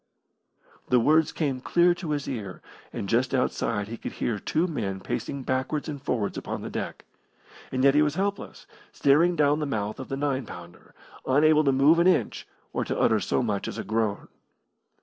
The 0.89 0.99
words 0.99 1.31
came 1.31 1.61
clear 1.61 1.93
to 1.93 2.09
his 2.09 2.27
ear, 2.27 2.63
and 2.91 3.07
just 3.07 3.35
outside 3.35 3.87
he 3.87 3.97
could 3.97 4.13
hear 4.13 4.39
two 4.39 4.65
men 4.65 4.99
pacing 4.99 5.43
backwards 5.43 5.87
and 5.87 6.01
forwards 6.01 6.39
upon 6.39 6.63
the 6.63 6.71
deck. 6.71 7.05
And 7.71 7.83
yet 7.83 7.93
he 7.93 8.01
was 8.01 8.15
helpless, 8.15 8.65
staring 8.91 9.35
down 9.35 9.59
the 9.59 9.67
mouth 9.67 9.99
of 9.99 10.09
the 10.09 10.17
nine 10.17 10.47
pounder, 10.47 10.95
unable 11.27 11.63
to 11.65 11.71
move 11.71 11.99
an 11.99 12.07
inch 12.07 12.47
or 12.73 12.83
to 12.83 12.99
utter 12.99 13.19
so 13.19 13.43
much 13.43 13.67
as 13.67 13.77
a 13.77 13.83
groan. 13.83 14.27